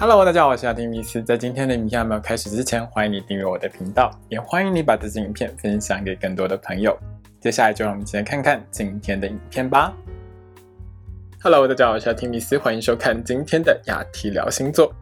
[0.00, 1.20] Hello，大家好，我是阿丁米斯。
[1.20, 6.96] 在今天的影片还没有开始之前，欢迎你订阅我的频道，也欢迎你把这支影片分享给更多的朋友。
[7.40, 9.92] 接下来就让我们一起来看看今天的影片吧。
[11.42, 14.94] Hello，大家好，我是阿丁米斯，欢迎收看今天的雅提聊星座。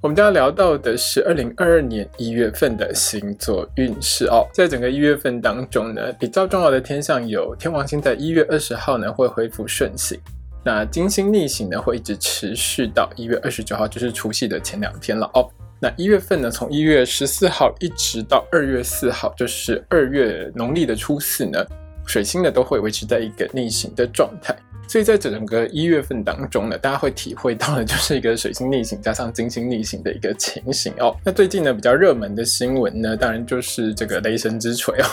[0.00, 4.44] 我们将要聊到的是二零二二年一月份的星座运势哦。
[4.52, 10.18] 在整个一月份当中呢，比较重要的天象有天王星在一月二十号呢会恢复顺行。
[10.64, 15.48] 那金星逆行呢，会一直持续到一月二十九号，就是除夕的前两天了哦。
[15.80, 21.58] 那一月份呢，从一月十四号一直到二月四号，就是二月农历的初四呢，
[22.06, 24.56] 水星呢都会维持在一个逆行的状态。
[24.86, 31.16] 所以在整个一月份当中呢，大家会体会到的就是一个水星逆行加上金星逆行的一个情形哦。
[31.24, 35.06] 那最近呢，比较热门的新闻呢，当然就是这个雷神之锤哦，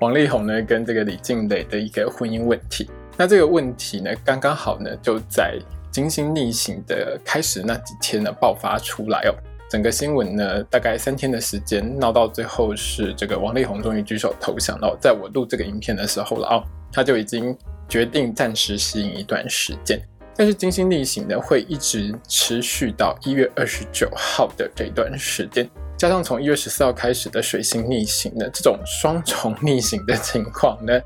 [0.00, 2.88] 王力宏呢跟这个李静蕾的一个婚姻问题。
[3.16, 5.58] 那这个问题呢，刚刚好呢，就在
[5.90, 9.34] 金星逆行的开始那几天呢爆发出来哦。
[9.70, 14.96] 整个新闻呢，大概三天的时间闹到最后是这个王力宏终于举手投降了。
[15.00, 17.56] 在我录这个影片的时候了哦，他就已经
[17.88, 20.00] 决定暂时吸引一段时间。
[20.34, 30.98] 但是金星逆行呢，会一直持续到一月二十九号的这段时间，加上从一月十四号开始的水星逆行呢，这种双重逆行的情况呢。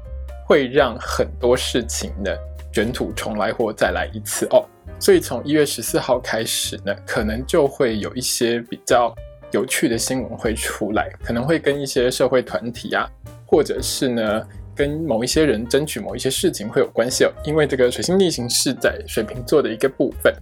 [0.47, 2.31] 会让很多事情呢
[2.73, 4.65] 卷土重来或再来一次哦，
[5.01, 9.13] 所以从一月十四号开始呢，可能就会有一些比较
[9.51, 13.11] 有趣的新闻会出来，可能会跟一些社会团体啊，
[13.45, 17.33] 或者是呢跟某一些人争取某一些事情会有关系哦。
[17.45, 20.33] 因为这个水星逆行是在水瓶座的一个部分，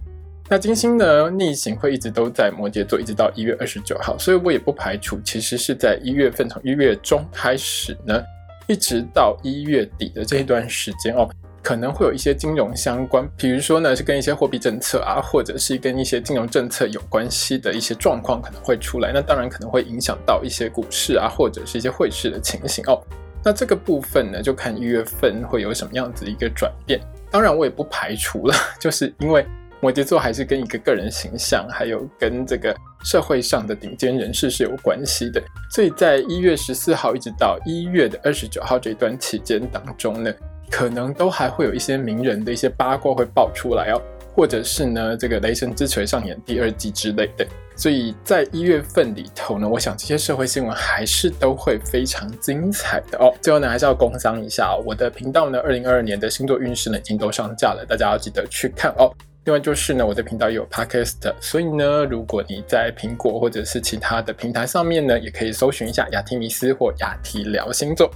[0.49, 8.21] 那金星呢逆行会一直都在摩羯座，一直到一月二十九号，所以我也不排除其实是在一月份从一月中开始呢。
[8.67, 11.29] 一直到一月底的这一段时间哦，
[11.61, 19.11] 可能会有一些金融相关，比如说呢是跟一些货币政策啊，或者是跟一些金融政策有关系的一些状况可能会出来。
[19.13, 23.01] 那当然可能会影响到一些股市啊，或者是一些汇市的情形哦。
[23.43, 26.99] 那这个部分呢，就看一月份会有什么样子一个转变。
[27.29, 29.45] 当然我也不排除了， 就是因为。
[29.85, 35.39] 摩羯座还是跟一个个人形象，还有跟这个社会上的顶尖人士是有关系的。
[35.69, 40.33] 所以在一月十四号一直到一月的二十九号这段期间当中呢，
[40.71, 44.01] 可能都还会有一些名人的一些八卦会爆出来哦，
[44.33, 47.45] 或者是呢这个雷神之锤上演第二季之类的。
[47.75, 53.31] 所以在一月份里头呢，我想这些社会新闻还是都会非常精彩的哦。
[53.39, 59.13] 最后呢，还是要工商一下，我的频道呢，二零二二年的星座运势呢已经都上架了，大家要记得去看哦。
[59.45, 68.09] 另外就是呢，我的频道也有 podcast，所以呢，如果你在苹果或者是其他的平台上面呢，也可以搜寻一下雅提米斯或雅提聊星座。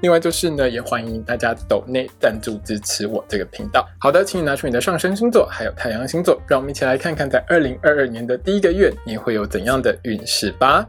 [0.00, 3.84] 另外就是呢，也欢迎大家抖内赞助支持我这个频道。
[3.98, 10.86] 好的，请你拿出你的上升星座还有太阳星座，让我们一起来看看在二零二二年的第一个月你会有怎样的运势吧。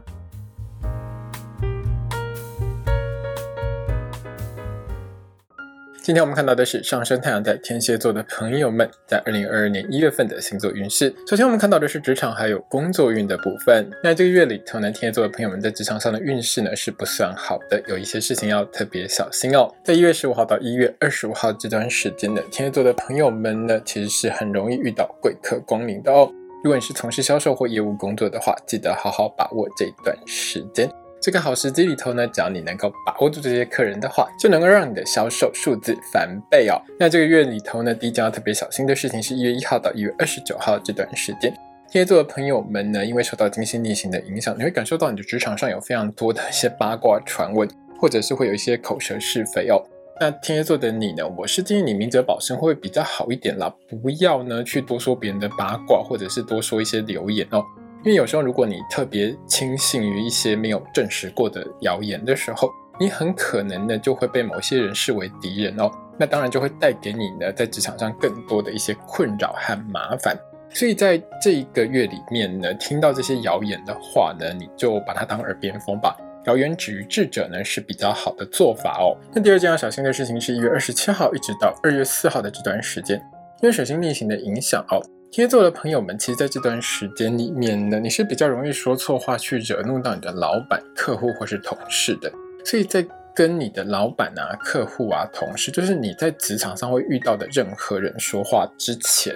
[6.08, 11.14] 今天我们看到的是上升太阳在天蝎座的朋友们在二零二二年一月份的星座运势。
[11.26, 13.86] 首先，我们看到的是职场还有工作运的部分。
[14.02, 19.70] 那这个月里头呢，天蝎座的朋友们在职场上的运势呢是不算好的，有一些事情要特别小心哦。
[19.84, 26.32] 在一月十五号到一月二十五号这段时间的天蝎座的朋友们呢，其实是很容易遇到贵客光临的哦。
[26.64, 30.90] 如果你是从事销售或业务工作的话，记得好好把握这段时间。
[31.20, 36.80] 这个好时机里头呢，只要你能够把握住这些客人的话，就能够让你的销售数字翻倍哦。
[36.98, 41.52] 那这个月里头呢，第一件要特别小心的事情是一月一号到一月二十九号这段时间，
[41.90, 47.68] 天蝎座的朋友们呢，因为受到金星逆行的影响，你会感受到你的职场上有非常多的一些八卦传闻，
[47.98, 49.82] 或者是会有一些口舌是非哦。
[50.20, 57.64] 那天蝎座的你呢，我是建议你明哲保身会比较好一点啦，不要呢去多说别人的八卦，或者是多说一些留言哦。
[58.04, 65.90] 因为有时候，如果你特别轻信于一些没有证实过的谣言的时候，你很可能呢就会被某些人视为敌人哦。
[66.16, 70.36] 那当然就会带给你呢在职场上更多的一些困扰和麻烦。
[70.70, 76.16] 所以在这一个月里面呢，听到这些谣言的话呢，你就把它当耳边风吧。
[76.46, 79.16] 谣言止于智者呢是比较好的做法哦。
[79.32, 83.16] 那第二件要小心的事情是一月二十七号一直到二月四号的这段时间，
[83.60, 85.02] 因为水星逆行的影响哦。
[85.30, 92.32] 天蝎座的朋友们，其实在这段时间里面呢，你是比较容易说错话去惹怒到你的老板、客户或是同事的。
[92.64, 99.34] 所以在跟你的老板啊、客户啊、同事，就是你在职场上会遇到的任何人说话之前，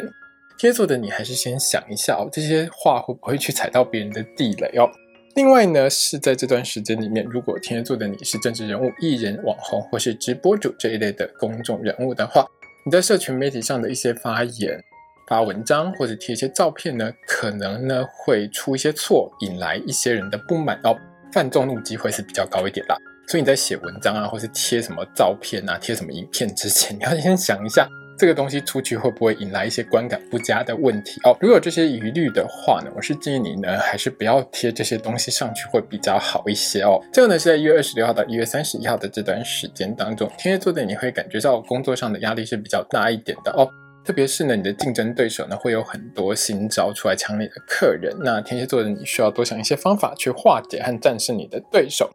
[0.57, 4.89] 天蝎座的你还是先想一下哦，这些话会不会去踩到别人的地雷哦？
[5.37, 12.47] 另外呢，是在这段时间里面，如果天蝎座的你是政治人物、艺人、网红或是直播主这一类的公众人物的话，
[12.87, 14.83] 你在社群媒体上的一些发言。
[15.27, 20.97] 发文章或者贴一些照片呢，可能呢会出一些错，引来一些人的不满哦，
[21.33, 22.97] 犯众怒机会是比较高一点啦。
[23.29, 27.89] 所以你在写文章啊，或是贴什么照片啊，贴什么影片之前， 你要先想一下。
[28.19, 31.37] 这个东西出去会不会引来一些观感不佳的问题哦？
[31.41, 37.01] 如果有这些疑虑的话呢，我是建议你呢，还是不要贴这些东西上去会比较好一些哦。
[37.13, 43.69] 这个呢是在一月二十六号到一月三十一号的这段时间当中，天蝎座的你会感觉到工作上的压力是比较大一点的哦。
[44.05, 52.11] 特别是呢，你的竞争对手呢会有很多新招出来抢你的客人，那天蝎座的你需要多想一些方法去化解和战胜你的对手。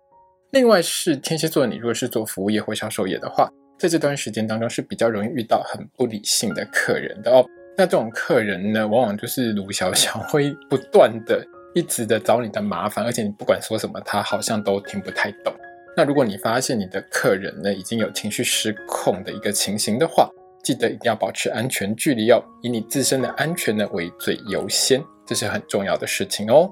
[0.51, 3.49] 另外是天蝎座的你，如果是做服务业或销售业的话。
[3.79, 7.45] 在这段时间当中是比较容易遇到很不理性的客人的哦。
[7.77, 11.45] 那这种客人呢，往往就是卢小小会不断的
[11.75, 15.53] 一直的找你的麻烦，而且你不管说什么，他好像都听不太懂。
[15.95, 20.27] 那如果你发现你的客人呢已经有情绪失控的一个情形的话，
[20.67, 26.69] 记得一定要保持安全距离哦，以你自身的安全呢为最优先，这是很重要的事情哦。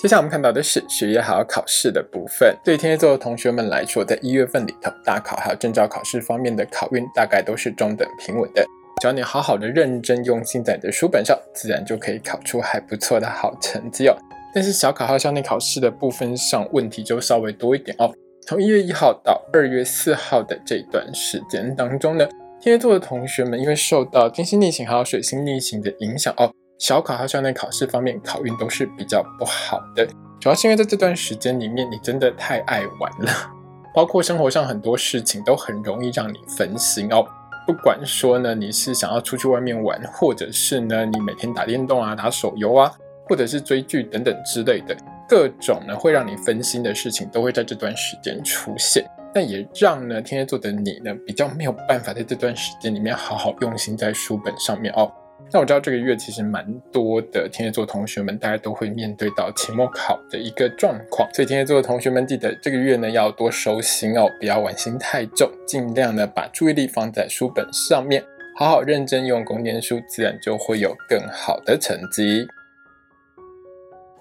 [0.00, 2.52] 接下来我们看到的是学业还有考试的部分。
[2.64, 8.66] 对天蝎座的同学们来说，在一月份里头，大考还有证照考试方面的考运大概都是中等平稳的。
[9.00, 14.16] 只要你好好的认真用心在你的书本上，自然就可以考出还不错的好成绩哦。
[14.52, 18.12] 但是小考和校内考试的部分上，问题就稍微多一点哦。
[18.46, 22.28] 从一月一号到二月四号的这段时间当中呢，
[22.64, 26.50] 天蝎座的同学们因为受到金星逆行还有水星逆行的影响哦。
[26.78, 30.06] 小考和校内考试方面，考运都是比较不好的，
[30.40, 33.52] 主要是因为在这段时间里面，你真的太爱玩了，
[33.94, 37.26] 包括生活上很多事情都很容易让你分心哦。
[37.66, 42.90] 不管说呢，你是想要出去外面玩，或者是呢，你每天打电动啊、打手游啊，
[43.28, 44.96] 或者是追剧等等之类的，
[45.28, 49.06] 各种呢会让你分心的事情，都会在这段时间出现。
[49.34, 55.12] 那也让呢天蝎座的你呢，比较没有办法在这段时间里面好好用心在书本上面哦。
[55.52, 68.22] 那我知道这个月其实蛮多的天蝎座同学们，大家都会面对到期末考的一个状况，所以天蝎座的同学们记得这个月呢要多收心哦，不要玩心太重，尽量呢把注意力放在书本上面，
[68.56, 72.46] 好好认真用功念书，自然就会有更好的成绩。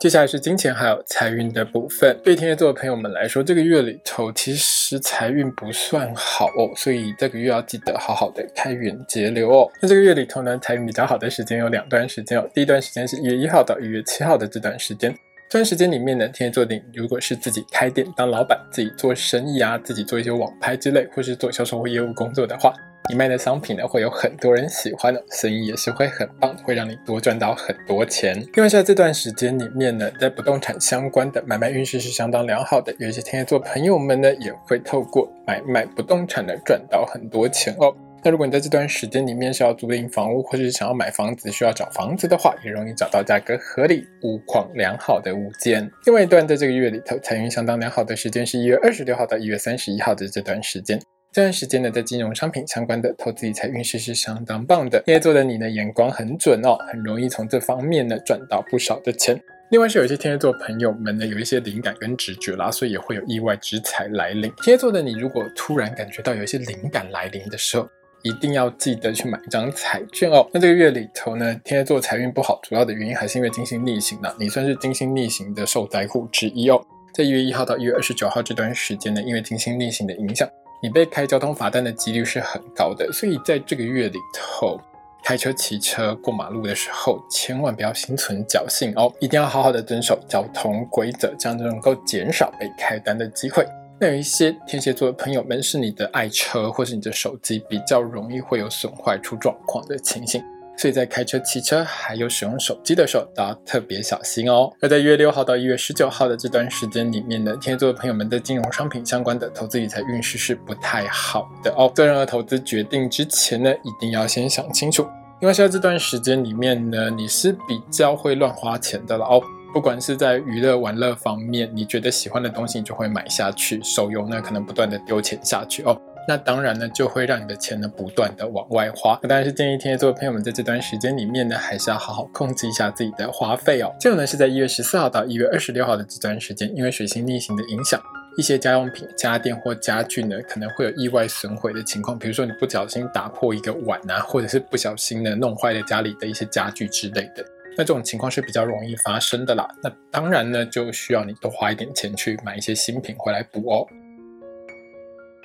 [0.03, 2.19] 接下来是金钱还有财运的部分。
[2.21, 9.71] 对天蝎座的朋友们来说，这个月里头其实财运不算好哦，所以这个月要记得好好的开源节流哦。
[9.81, 12.45] 那这个月里头呢，财运比较好的时间有两段时间哦。
[12.53, 15.09] 第一段时间是一月一号到一月七号的这段时间，
[15.49, 22.73] 这段时间里面呢，天蝎座的如果是自己开店当老板，自己做生意啊，自己做一些网拍之类，或是做销售或业务工作的话。
[23.09, 28.33] 你卖的商品呢，会有很多人喜欢的，生意也是会很棒，会让你多赚到很多钱。
[28.53, 37.93] 另外，在这段时间里面呢，在不动产相关的买卖运势是相当良好的，有一些天蝎座朋友们呢，也会透过买卖不动产的赚到很多钱哦。
[38.23, 45.91] 那如果你在这段时间里面是要租赁房屋，或者是想要买房子需要找房子的话，也容易找到价格合理、物况良好的物件。
[46.05, 50.97] 另外一段在这个月里头财运相当良好的时间是一月二十六号到一月三十一号的这段时间。
[51.33, 55.01] 这段时间呢，在金融商品相关的投资理财运势是相当棒的。
[55.03, 59.41] 天蝎座的你呢，眼光很准哦，很容易从这方面呢赚到不少的钱。
[59.71, 64.43] 另外是有一些天蝎座朋友们呢，有一些灵感跟直觉啦，所以也会有意外之财来临。
[64.57, 67.89] 天蝎座的你，如果突然感觉到有一些灵感来临的时候，
[68.21, 70.47] 一定要记得去买一张彩券哦。
[70.53, 74.35] 那这个月里头呢，天蝎座财运不好，主要的原因还是因为金星逆行了。
[74.39, 76.79] 你算是金星逆行的受灾户之一哦。
[77.11, 80.47] 在一月一号到一月二十九号这段时间呢，因为金星逆行的影响。
[80.83, 84.77] 你被开交通罚单的几率是很高的，所以在这个月里头，
[85.23, 93.65] 开车、骑车过马路的时候，千万不要心存侥幸哦，一定要好好的遵守交通规则，这样就能够减少被开单的机会。
[93.97, 100.43] 那有一些天蝎座的朋友们，是你的爱车或是你的手机比较容易会有损坏出状况的情形。
[100.75, 104.71] 所以在开车、骑车还有使用手机的时候，都要特别小心哦。
[104.81, 111.91] 而在一月六号到一月十九号的这段时间里面呢，天蝎座的朋友们的金融商品相关的投资理财运势是不太好的哦。
[111.95, 115.07] 做任何投资决定之前呢，一定要先想清楚，
[115.41, 119.41] 因为在这段时间里面呢，你是比较会乱花钱的了哦。
[119.73, 125.99] 不管是在娱乐玩乐方面，你觉得喜欢的东西，你就会买下去；手游呢，可能不断的丢钱下去哦。
[126.27, 129.19] 那当然呢，就会让你的钱呢不断的往外花。
[129.21, 133.93] 那当然是建议天蝎座的朋友们在这段时间里面呢，还是要好好控制一下自己的花费哦。
[133.99, 138.01] 这个呢是在一月十四号到一月二十六号的这段时间，因为水星逆行的影响，
[138.37, 142.17] 一些家用品、家电或家具呢可能会有意外损毁的情况。
[142.17, 147.45] 比如说你不小心打破一个碗啊，或者是不小心呢弄坏了家里的一些家具之类的，
[147.77, 149.67] 那这种情况是比较容易发生的啦。
[149.83, 153.85] 那当然呢，就需要你多花一点钱去买一些新品回来补哦。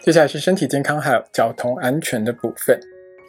[0.02, 2.78] 接下来是身体健康还有交通安全的部分。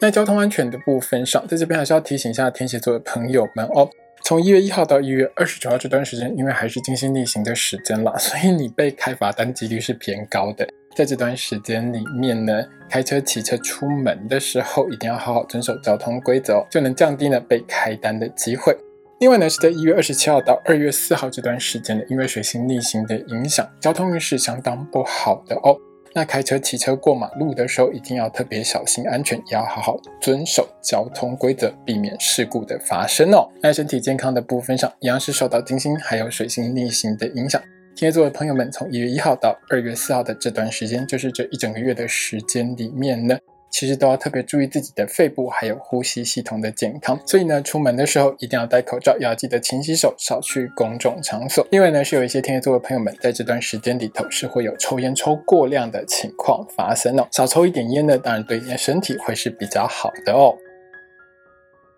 [0.00, 3.88] 那交通安全的部分上，在这边还是要提醒一下天蝎座的朋友们哦。
[4.22, 10.66] 从一月一号到一月二十九号这段时间，因为还是金星逆行的时间了， 所以你被开罚单几率是偏高的。
[10.94, 18.76] 在这段时间里面呢，开车、骑车出门的时候，一定要好好遵守交通规则，就能降低呢被开单的机会。
[19.20, 25.76] 另外呢，是在一月二十七号到二月四号这段时间呢，因为水星逆行的影响，交通运势相当不好的哦。
[26.12, 33.48] 那开车、骑车过马路的时候，一定要特别小心安全，也要好好遵守交通规则，避免事故的发生哦。
[33.62, 37.62] 那身体健康的部分上，一样是受到金星还有水星逆行的影响。
[37.94, 43.38] 天蝎座的朋友们，从一月一号到二月四号的这段时间，就是这一整个月的时间里面呢。
[43.70, 51.66] 其实都要特别注意自己的肺部还有呼吸系统的健康，所以呢，出门的时候一定要戴口罩，要记得勤洗手，少去公众场所。
[51.70, 60.54] 另外呢，是有一些天蝎座的朋友们在这段时间里头是会有抽烟抽过量的情况发生哦，少抽一点烟呢，当然对你的身体会是比较好的哦。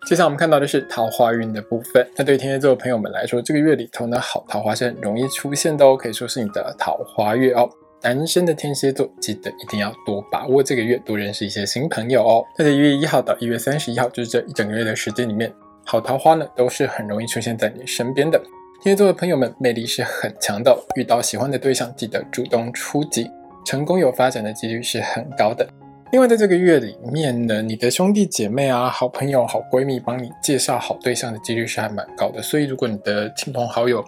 [0.05, 7.69] 接下来我们看到的是桃花运的部分，那对天蝎座的朋友们来说，这个月里头呢，好桃花是很容易出现的哦，可以说是你的桃花月哦。
[8.03, 12.43] 单身的天蝎座，记得一定要多把握这个月，多认识一些新朋友哦。
[12.57, 15.49] 在一月一号到一月三十一号，就是这一整个月的时间里面，
[15.85, 18.37] 好桃花呢都是很容易出现在你身边的。
[18.81, 23.31] 天蝎座的朋友们，魅力是很强的，遇到喜欢的对象，记得主动出击，
[23.65, 25.65] 成功有发展的几率是很高的。
[26.11, 32.41] 另外，在这个月里面呢，你的兄弟姐妹啊、好朋友、好闺蜜帮你介绍好对象的几率是还蛮高的。
[32.41, 34.03] 所以，如果你的亲朋好友，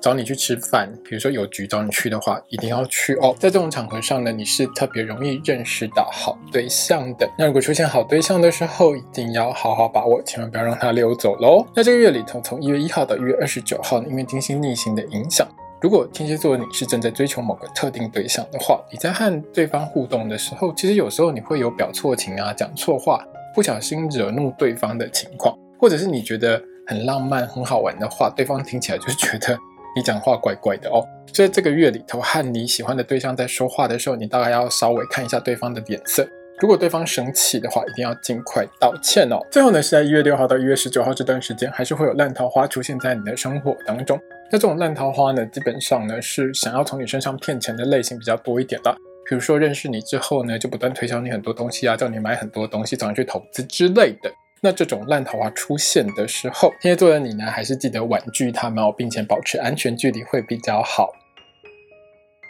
[0.00, 3.34] 找你去吃饭，比如说有局找你去的话，一定要去哦。
[3.38, 7.28] 在这种场合上呢，你是特别容易认识到好对象的。
[7.36, 11.66] 那如果出现好对象的时候，一定要好好把握，千万不要让他溜走喽。
[11.74, 15.46] 那这个月里头，从一月一号到一月二十九号，因为金星逆行的影响，
[15.80, 29.58] 如果天蝎座你是正在追求某个特定对象的话，你在和对方互动的时候，其实有时候你会有表错情啊、讲错话、不小心惹怒对方的情况，或者是你觉得很浪漫、很好玩的话，对方听起来就是觉得。
[29.98, 36.26] 你讲话怪怪的哦，所以这个月里头和你喜欢的对象在说话的时候，你大概要稍微看一下对方的脸色。
[36.60, 39.38] 如果对方生气的话，一定要尽快道歉哦。
[39.50, 44.18] 最后呢，是在一月六号到一月十九号这段时间，还是会有烂桃花出现在你的生活当中。
[44.50, 48.92] 那这种烂桃花呢，基本上呢是想要从你身上骗钱的类型比较多一点的。
[49.28, 54.30] 比如说认识你之后呢，就不断推销你很多东西啊，叫你买很多东西，找你去投资之类的。
[54.60, 61.12] 那这种烂桃花出现的时候，天蝎座的你呢，还是记得婉拒他们哦，并且保持安全距离会比较好。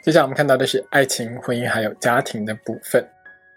[0.02, 3.06] 接下来我们看到的是爱情、婚姻还有家庭的部分。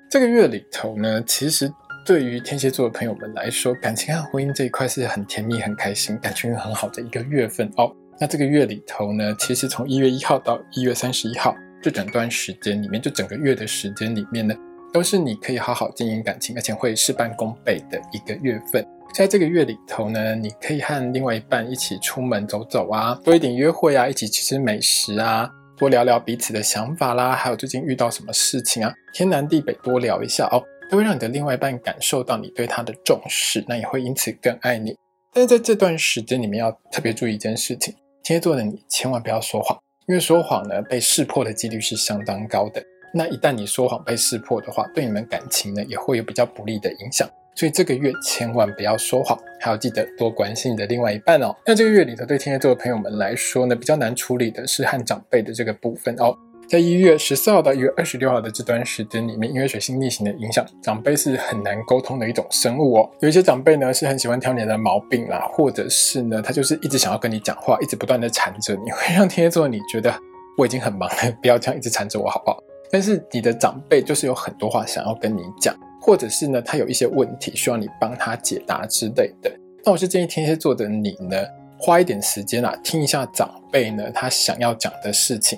[0.10, 1.72] 这个月里头呢，其实
[2.06, 7.90] 对于天蝎座的朋友们来说，感情和婚姻这一块是很甜蜜、很开心、感情很好的一个月份哦。
[8.20, 14.54] 那这个月里头呢，其实从一月一号到一月三十一号这整段时间里面，就整个月的时间里面呢。
[14.94, 18.86] 都是你可以好好经营感情，而且会事半功倍的一个月份。
[19.14, 34.96] 在这个月里头呢，你可以和另外一半一起出门走走啊，多一点约会啊，一起吃吃美食啊，多聊聊彼此的想法啦，还有最近遇到什么事情啊，天南地北多聊一下哦，都会让你的另外一半感受到你对他的重视，那也会因此更爱你。
[35.34, 37.94] 但是在这段时间里面要特别注意一件事情，
[38.24, 42.82] 天蝎座的你千万不要说谎，因为说谎呢被识破的几率是相当高的。
[43.14, 47.28] 那一旦你说谎被识破的话，对你们感情呢也会有比较不利的影响。
[47.54, 51.54] 所以这个月千万不要说谎，还要记得多关心你的另外一半哦。
[51.66, 56.34] 那这个月里头对天蝎座的朋友们来说呢，比较难处理的是和长辈的这个部分哦。
[56.70, 63.12] 在一月十四号到一月二十六号的这段时间里面，因为水星逆行的影响，长辈是很难沟通的一种生物哦。
[63.20, 70.18] 有一些长辈呢是很喜欢挑你的毛病啦，或者是呢他就是一直想要跟你讲话，一直不断的缠着你，会让天蝎座你觉得
[70.58, 72.58] 我已经很忙了，不要这样一直缠着我好不好？
[72.92, 79.52] 但是你的长辈就是有很多话想要跟你讲，或者是呢，他有一些问题需要你帮他解答之类的。
[79.84, 81.38] 那我是建议天蝎座的你呢，
[81.80, 85.58] 花一点时间啊，听一下长辈呢他想要讲的事情，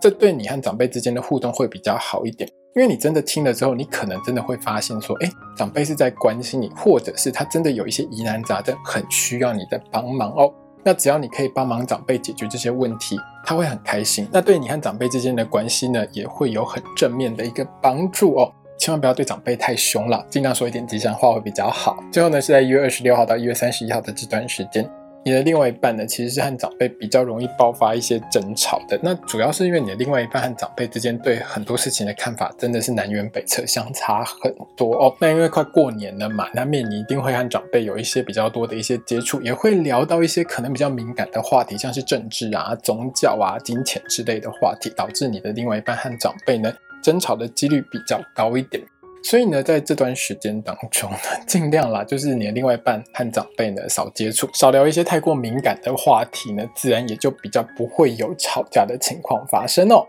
[0.00, 2.48] 这对你和长辈之间的互动会比较好一点。
[2.76, 10.52] 因为你真的听了之后，你可能真的会发现说，哎，长辈是在关心你，或者是他真的有一些疑难杂症，很需要你的帮忙哦。
[10.82, 14.28] 那只要你可以帮忙长辈解决这些问题，他会很开心。
[14.32, 18.52] 那对你和长辈之间的关系呢，也会有很正面的一个帮助哦。
[18.78, 22.02] 千万不要对长辈太凶了，尽量说一点吉祥话会比较好。
[22.10, 24.90] 最后呢，是在一月二十六号到一月三十一号的这段时间。
[25.22, 28.98] 你的另外一半呢，其实是和长辈比较容易爆发一些争吵的。
[29.02, 35.14] 那主要是因为你的另外一半和长辈之间对很多事情的看法真的是南辕北辙，相差很多哦。
[35.20, 46.72] 那因为快过年了嘛，难免你一定会和长辈有一些比较多的一些接触，也会聊到一些可能比较敏感的话题，像是政治啊、宗教啊、金钱之类的话题，导致你的另外一半和长辈呢
[47.02, 48.82] 争吵的几率比较高一点。
[49.22, 60.06] 所以呢，在这段时间当中呢， 尽量啦，就是你的另外一半和长辈呢少接触，少聊一些太过敏感的话题呢，自然也就比较不会有吵架的情况发生哦。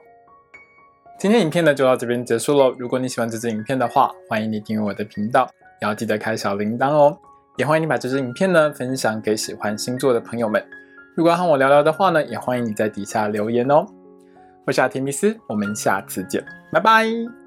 [1.20, 2.74] 今天影片呢就到这边结束喽。
[2.80, 5.48] 如果你喜欢这支影片的话，欢迎你订阅我的频道，
[5.82, 7.16] 也要记得开小铃铛哦。
[7.58, 10.66] 也欢迎你把这支影片呢分享给喜欢星座的朋友们。
[11.16, 13.86] 如果要和我聊聊的话呢，也欢迎你在底下留言哦。
[14.66, 17.41] 我是阿提密斯，我们下次见，拜拜。